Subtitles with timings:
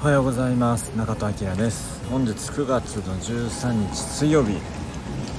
[0.00, 0.88] おはようございます。
[0.96, 2.02] 中戸明です。
[2.08, 4.56] 本日9月の13日水曜日、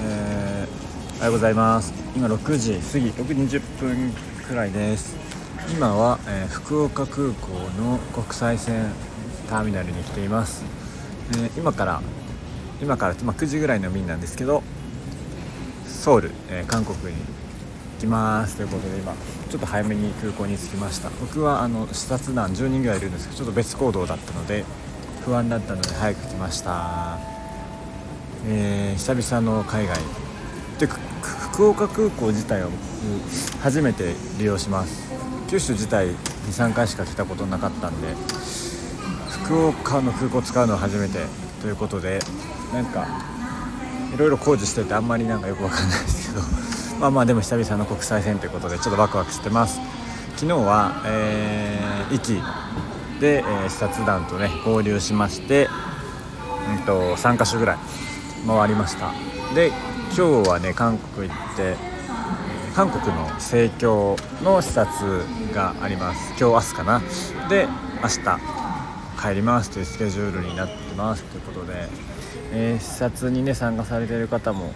[0.04, 1.92] えー、おはようございます。
[2.16, 3.08] 今6時過ぎ。
[3.08, 4.14] 6時20分
[4.48, 5.16] くらいです。
[5.72, 7.50] 今は、えー、福岡空港
[7.82, 8.92] の国際線
[9.50, 10.64] ターミナルに来ています、
[11.32, 12.02] えー、今から
[12.82, 14.64] 今から、まあ、9時ぐらいの便なんですけど
[15.86, 17.22] ソウル、え韓国に
[18.02, 18.56] きます。
[18.56, 19.14] ということで今
[19.50, 21.10] ちょっと早めに空港に着きました。
[21.22, 24.66] 僕はあの視察団10人ぐらいいるんですけどちょっと別行動だったので
[25.24, 27.20] 不安だったので早く来ました。
[28.48, 29.98] えー、久々の海外。
[30.80, 32.70] で福岡空港自体を
[33.62, 35.12] 初めて利用します。
[35.50, 36.08] 九州自体
[36.50, 38.16] 23回しか来たことなかったんで
[39.44, 41.26] 福岡の空港使うのは初めて
[41.62, 42.20] ということで
[42.74, 43.06] なんか
[44.16, 46.81] いろいろ工事しててあんまりなんかよくわかんないですけど。
[47.02, 49.80] まあまあでも久々の国際線ということでちょっとワクワクしてます。
[50.36, 55.68] 昨日は、えー、で、えー、視察団とね合流しまして、
[56.78, 57.78] うんと、3か所ぐらい
[58.46, 59.14] 回りました。
[59.56, 59.70] で
[60.16, 61.76] 今日はね韓国行って
[62.76, 65.24] 韓国の盛況の視察
[65.56, 66.30] があります。
[66.30, 67.02] 今日明日かな。
[67.50, 67.68] で
[68.04, 71.90] 明日帰りますというスケジュールになってますということで、
[72.54, 74.72] えー、視察にね参加されてる方も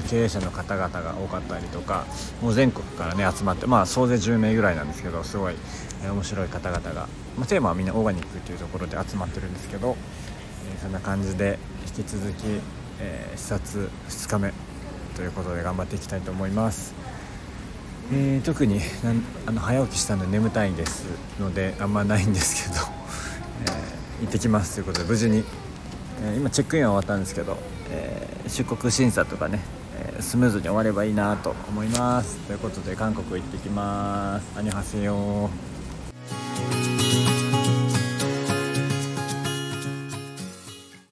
[0.00, 2.06] 経営者の方々が多かったりとか
[2.40, 5.54] もう全国からね集まってまあ総勢10名ぐらいなんですけどすごい、
[6.04, 9.96] え面白い方々が、まあ、テーマはみんなオーガニックというところで集まってるんですけど、
[10.74, 11.58] え、そんな感じで
[11.96, 12.44] 引き続き、
[13.00, 14.52] えー、視察2日目
[15.14, 16.94] ということで頑張っていきたいと思います。
[18.12, 18.80] えー、特に
[19.46, 21.06] あの早起きしたので眠たいんです
[21.40, 22.84] のであんまないんですけど、
[23.64, 25.44] えー、行ってきますということで無事に、
[26.22, 27.58] えー、今チェックインは終わったんですけど、
[27.90, 29.60] え出国審査とかね
[30.20, 32.36] スムーズに終わればいいなと思います。
[32.46, 34.58] ということで韓国行ってきます。
[34.58, 35.50] アニョハセヨ